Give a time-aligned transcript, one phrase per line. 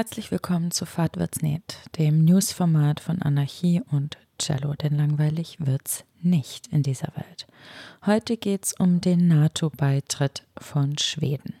[0.00, 6.04] Herzlich willkommen zu Fahrt wird's nicht, dem Newsformat von Anarchie und Cello, denn langweilig wird's
[6.22, 7.46] nicht in dieser Welt.
[8.06, 11.52] Heute geht's um den NATO-Beitritt von Schweden.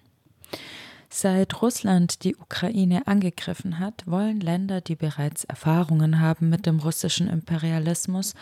[1.10, 7.28] Seit Russland die Ukraine angegriffen hat, wollen Länder, die bereits Erfahrungen haben mit dem russischen
[7.28, 8.32] Imperialismus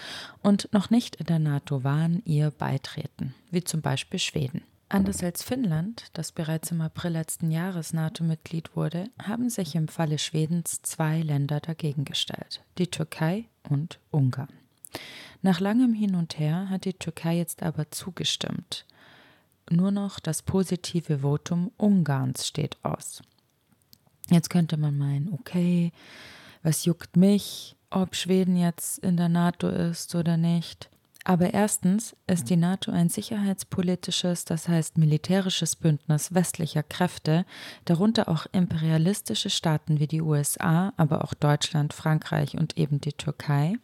[0.42, 4.62] und noch nicht in der NATO waren, ihr beitreten, wie zum Beispiel Schweden.
[4.90, 10.18] Anders als Finnland, das bereits im April letzten Jahres NATO-Mitglied wurde, haben sich im Falle
[10.18, 14.48] Schwedens zwei Länder dagegen gestellt, die Türkei und Ungarn.
[15.42, 18.86] Nach langem Hin und Her hat die Türkei jetzt aber zugestimmt.
[19.70, 23.22] Nur noch das positive Votum Ungarns steht aus.
[24.30, 25.92] Jetzt könnte man meinen, okay,
[26.62, 30.88] was juckt mich, ob Schweden jetzt in der NATO ist oder nicht?
[31.28, 37.44] Aber erstens ist die NATO ein sicherheitspolitisches, das heißt militärisches Bündnis westlicher Kräfte,
[37.84, 43.74] darunter auch imperialistische Staaten wie die USA, aber auch Deutschland, Frankreich und eben die Türkei.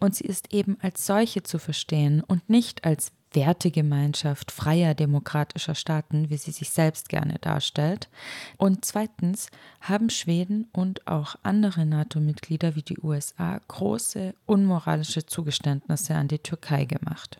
[0.00, 6.30] Und sie ist eben als solche zu verstehen und nicht als Wertegemeinschaft freier demokratischer Staaten,
[6.30, 8.08] wie sie sich selbst gerne darstellt.
[8.56, 9.48] Und zweitens
[9.80, 16.84] haben Schweden und auch andere NATO-Mitglieder wie die USA große unmoralische Zugeständnisse an die Türkei
[16.84, 17.38] gemacht.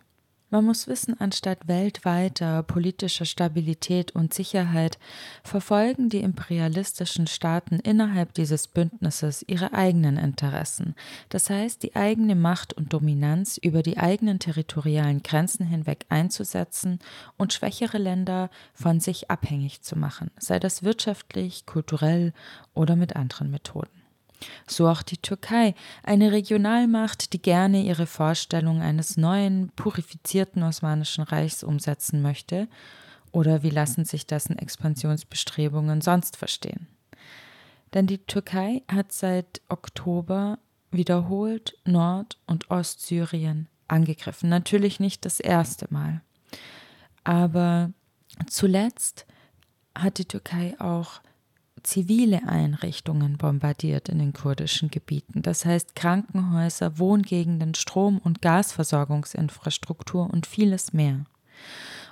[0.55, 4.97] Man muss wissen, anstatt weltweiter politischer Stabilität und Sicherheit
[5.43, 10.95] verfolgen die imperialistischen Staaten innerhalb dieses Bündnisses ihre eigenen Interessen,
[11.27, 16.99] das heißt die eigene Macht und Dominanz über die eigenen territorialen Grenzen hinweg einzusetzen
[17.35, 22.31] und schwächere Länder von sich abhängig zu machen, sei das wirtschaftlich, kulturell
[22.73, 23.94] oder mit anderen Methoden.
[24.67, 31.63] So auch die Türkei, eine Regionalmacht, die gerne ihre Vorstellung eines neuen, purifizierten Osmanischen Reichs
[31.63, 32.67] umsetzen möchte.
[33.31, 36.87] Oder wie lassen sich dessen Expansionsbestrebungen sonst verstehen?
[37.93, 40.59] Denn die Türkei hat seit Oktober
[40.91, 44.49] wiederholt Nord- und Ostsyrien angegriffen.
[44.49, 46.21] Natürlich nicht das erste Mal.
[47.23, 47.91] Aber
[48.47, 49.25] zuletzt
[49.93, 51.21] hat die Türkei auch
[51.85, 60.47] zivile Einrichtungen bombardiert in den kurdischen Gebieten, das heißt Krankenhäuser, Wohngegenden, Strom- und Gasversorgungsinfrastruktur und
[60.47, 61.25] vieles mehr.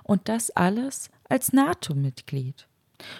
[0.03, 2.67] Und das alles als NATO-Mitglied.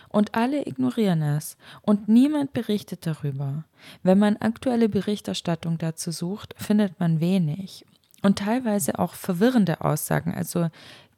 [0.08, 3.66] Und alle ignorieren es und niemand berichtet darüber.
[4.02, 7.86] Wenn man aktuelle Berichterstattung dazu sucht, findet man wenig
[8.22, 10.70] und teilweise auch verwirrende Aussagen, also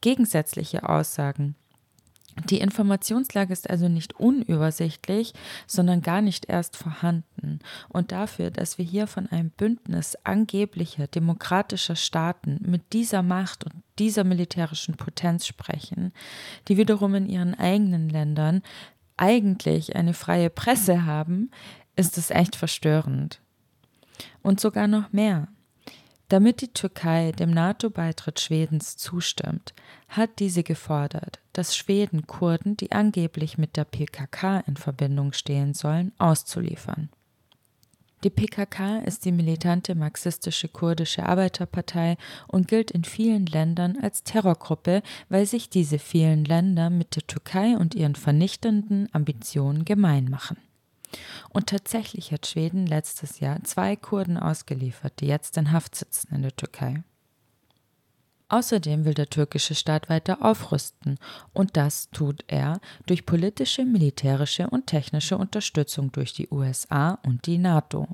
[0.01, 1.55] gegensätzliche Aussagen.
[2.43, 5.33] Die Informationslage ist also nicht unübersichtlich,
[5.67, 7.59] sondern gar nicht erst vorhanden.
[7.87, 13.73] Und dafür, dass wir hier von einem Bündnis angeblicher demokratischer Staaten mit dieser Macht und
[13.99, 16.11] dieser militärischen Potenz sprechen,
[16.67, 18.61] die wiederum in ihren eigenen Ländern
[19.15, 21.51] eigentlich eine freie Presse haben,
[21.95, 23.39] ist es echt verstörend.
[24.41, 25.47] Und sogar noch mehr.
[26.27, 29.73] Damit die Türkei dem NATO-Beitritt Schwedens zustimmt,
[30.09, 36.11] hat diese gefordert, dass Schweden Kurden, die angeblich mit der PKK in Verbindung stehen sollen,
[36.17, 37.09] auszuliefern.
[38.23, 42.17] Die PKK ist die militante marxistische kurdische Arbeiterpartei
[42.47, 47.77] und gilt in vielen Ländern als Terrorgruppe, weil sich diese vielen Länder mit der Türkei
[47.77, 50.57] und ihren vernichtenden Ambitionen gemein machen.
[51.49, 56.41] Und tatsächlich hat Schweden letztes Jahr zwei Kurden ausgeliefert, die jetzt in Haft sitzen in
[56.41, 57.03] der Türkei.
[58.55, 61.19] Außerdem will der türkische Staat weiter aufrüsten,
[61.51, 67.57] und das tut er durch politische, militärische und technische Unterstützung durch die USA und die
[67.57, 68.07] NATO.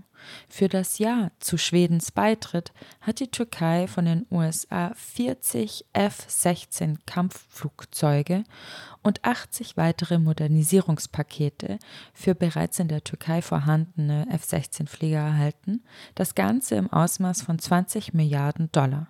[0.49, 8.43] Für das Ja zu Schwedens Beitritt hat die Türkei von den USA 40 F-16 Kampfflugzeuge
[9.03, 11.77] und 80 weitere Modernisierungspakete
[12.15, 15.83] für bereits in der Türkei vorhandene F-16 Flieger erhalten,
[16.15, 19.07] das Ganze im Ausmaß von 20 Milliarden Dollar.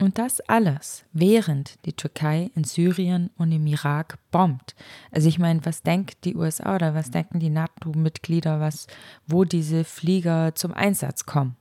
[0.00, 4.76] Und das alles, während die Türkei in Syrien und im Irak bombt.
[5.10, 8.86] Also ich meine, was denkt die USA oder was denken die NATO-Mitglieder, was,
[9.26, 11.56] wo diese Flieger zum Einsatz kommen?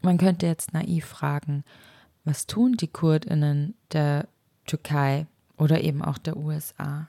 [0.00, 1.62] Man könnte jetzt naiv fragen,
[2.24, 4.26] was tun die Kurdinnen der
[4.64, 5.26] Türkei
[5.58, 7.08] oder eben auch der USA?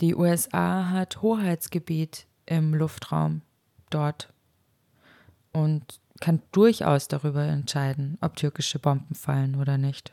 [0.00, 3.42] Die USA hat Hoheitsgebiet im Luftraum
[3.90, 4.32] dort
[5.52, 10.12] und kann durchaus darüber entscheiden, ob türkische Bomben fallen oder nicht.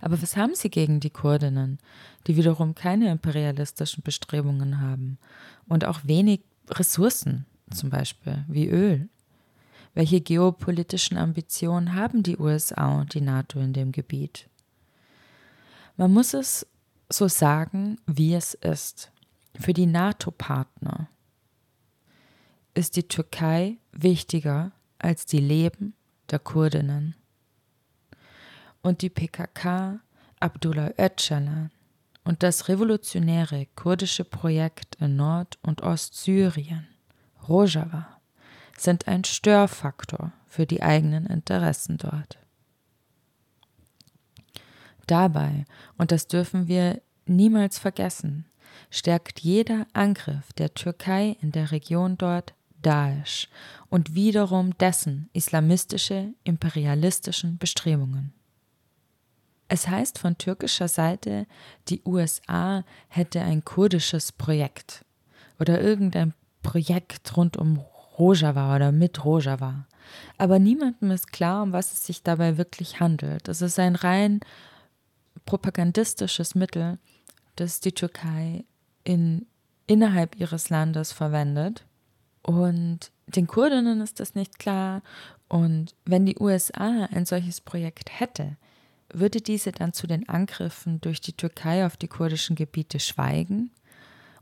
[0.00, 1.78] Aber was haben sie gegen die Kurdinnen,
[2.26, 5.18] die wiederum keine imperialistischen Bestrebungen haben
[5.66, 9.08] und auch wenig Ressourcen, zum Beispiel wie Öl?
[9.94, 14.48] Welche geopolitischen Ambitionen haben die USA und die NATO in dem Gebiet?
[15.96, 16.66] Man muss es
[17.08, 19.12] so sagen, wie es ist.
[19.58, 21.08] Für die NATO-Partner
[22.74, 25.94] ist die Türkei wichtiger als die Leben
[26.30, 27.14] der Kurdinnen.
[28.82, 30.00] Und die PKK,
[30.40, 31.70] Abdullah Öcalan
[32.24, 36.86] und das revolutionäre kurdische Projekt in Nord- und Ostsyrien,
[37.48, 38.20] Rojava,
[38.76, 42.38] sind ein Störfaktor für die eigenen Interessen dort.
[45.06, 45.64] Dabei,
[45.98, 48.46] und das dürfen wir niemals vergessen,
[48.90, 52.54] stärkt jeder Angriff der Türkei in der Region dort
[52.84, 53.48] Daesh
[53.88, 58.32] und wiederum dessen islamistische, imperialistischen Bestrebungen.
[59.68, 61.46] Es heißt von türkischer Seite,
[61.88, 65.04] die USA hätte ein kurdisches Projekt
[65.58, 67.78] oder irgendein Projekt rund um
[68.18, 69.86] Rojava oder mit Rojava.
[70.38, 73.48] Aber niemandem ist klar, um was es sich dabei wirklich handelt.
[73.48, 74.40] Es ist ein rein
[75.46, 76.98] propagandistisches Mittel,
[77.56, 78.64] das die Türkei
[79.04, 79.46] in,
[79.86, 81.84] innerhalb ihres Landes verwendet.
[82.44, 85.02] Und den Kurdinnen ist das nicht klar.
[85.48, 88.56] Und wenn die USA ein solches Projekt hätte,
[89.12, 93.70] würde diese dann zu den Angriffen durch die Türkei auf die kurdischen Gebiete schweigen?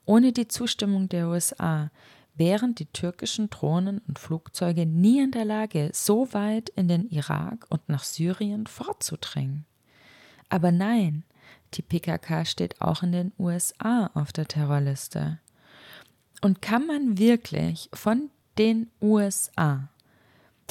[0.05, 1.91] Ohne die Zustimmung der USA
[2.35, 7.67] wären die türkischen Drohnen und Flugzeuge nie in der Lage, so weit in den Irak
[7.69, 9.65] und nach Syrien vorzudringen.
[10.49, 11.23] Aber nein,
[11.75, 15.39] die PKK steht auch in den USA auf der Terrorliste.
[16.43, 18.29] Und kann man wirklich von
[18.59, 19.89] den USA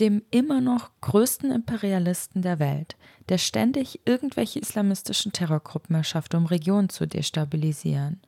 [0.02, 2.96] dem immer noch größten Imperialisten der Welt,
[3.30, 8.20] der ständig irgendwelche islamistischen Terrorgruppen erschafft, um Regionen zu destabilisieren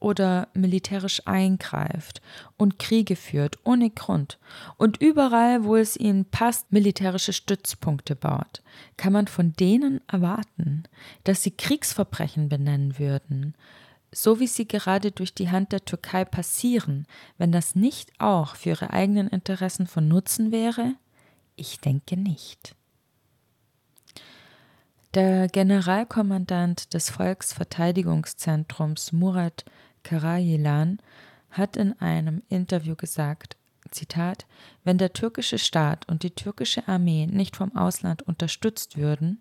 [0.00, 2.20] oder militärisch eingreift
[2.58, 4.38] und Kriege führt ohne Grund
[4.76, 8.62] und überall, wo es ihnen passt, militärische Stützpunkte baut,
[8.98, 10.82] kann man von denen erwarten,
[11.24, 13.54] dass sie Kriegsverbrechen benennen würden,
[14.14, 17.06] so wie sie gerade durch die Hand der Türkei passieren,
[17.36, 20.94] wenn das nicht auch für ihre eigenen Interessen von Nutzen wäre?
[21.56, 22.74] Ich denke nicht.
[25.14, 29.66] Der Generalkommandant des Volksverteidigungszentrums Murat
[30.02, 30.98] Karayilan
[31.50, 33.56] hat in einem Interview gesagt,
[33.90, 34.46] Zitat,
[34.82, 39.40] wenn der türkische Staat und die türkische Armee nicht vom Ausland unterstützt würden,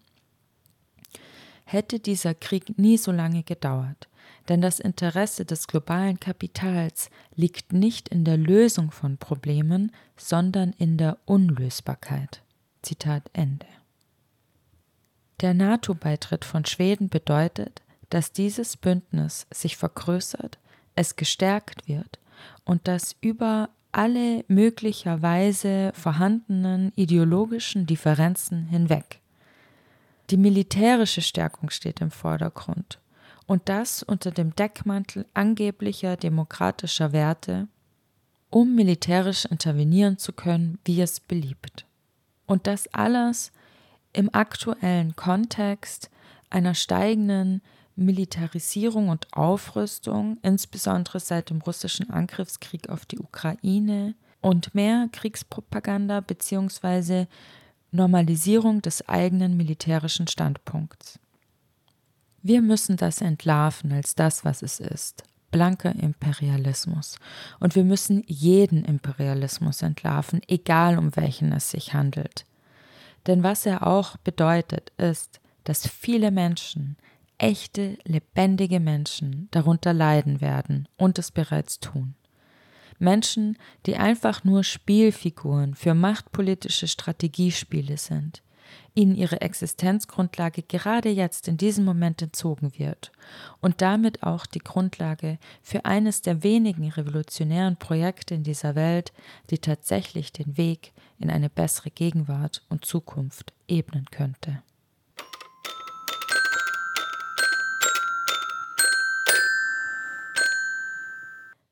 [1.66, 4.08] hätte dieser Krieg nie so lange gedauert.
[4.50, 10.98] Denn das Interesse des globalen Kapitals liegt nicht in der Lösung von Problemen, sondern in
[10.98, 12.42] der Unlösbarkeit.
[12.81, 13.66] Zitat Ende.
[15.42, 20.60] Der NATO-Beitritt von Schweden bedeutet, dass dieses Bündnis sich vergrößert,
[20.96, 22.20] es gestärkt wird
[22.66, 29.20] und dass über alle möglicherweise vorhandenen ideologischen Differenzen hinweg.
[30.30, 33.00] Die militärische Stärkung steht im Vordergrund
[33.45, 37.68] und das unter dem Deckmantel angeblicher demokratischer Werte,
[38.50, 41.86] um militärisch intervenieren zu können, wie es beliebt.
[42.45, 43.51] Und das alles
[44.13, 46.10] im aktuellen Kontext
[46.50, 47.62] einer steigenden
[47.95, 57.25] Militarisierung und Aufrüstung, insbesondere seit dem russischen Angriffskrieg auf die Ukraine und mehr Kriegspropaganda bzw.
[57.91, 61.20] Normalisierung des eigenen militärischen Standpunkts.
[62.46, 65.24] Wir müssen das entlarven als das, was es ist.
[65.52, 67.18] Blanker Imperialismus.
[67.62, 72.46] Und wir müssen jeden Imperialismus entlarven, egal um welchen es sich handelt.
[73.28, 76.98] Denn was er auch bedeutet, ist, dass viele Menschen,
[77.38, 82.16] echte, lebendige Menschen darunter leiden werden und es bereits tun.
[83.00, 88.44] Menschen, die einfach nur Spielfiguren für machtpolitische Strategiespiele sind,
[88.96, 93.12] ihnen ihre Existenzgrundlage gerade jetzt in diesem Moment entzogen wird
[93.62, 99.13] und damit auch die Grundlage für eines der wenigen revolutionären Projekte in dieser Welt,
[99.50, 104.62] die tatsächlich den Weg in eine bessere Gegenwart und Zukunft ebnen könnte.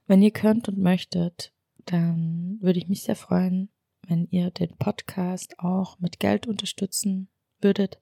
[0.07, 1.53] Wenn ihr könnt und möchtet,
[1.85, 3.69] dann würde ich mich sehr freuen,
[4.07, 7.27] wenn ihr den Podcast auch mit Geld unterstützen
[7.61, 7.99] würdet.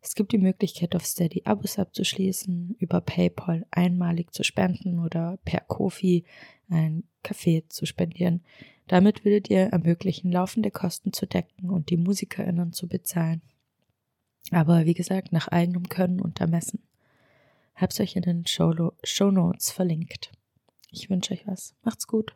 [0.00, 5.60] Es gibt die Möglichkeit, auf Steady Abos abzuschließen, über PayPal einmalig zu spenden oder per
[5.60, 6.24] Kofi
[6.68, 8.42] ein Kaffee zu spendieren.
[8.86, 13.42] Damit würdet ihr ermöglichen, laufende Kosten zu decken und die MusikerInnen zu bezahlen.
[14.50, 16.82] Aber wie gesagt, nach eigenem Können und Ermessen.
[17.74, 18.72] Hab's euch in den Show
[19.30, 20.32] Notes verlinkt.
[20.90, 21.74] Ich wünsche euch was.
[21.82, 22.34] Macht's gut.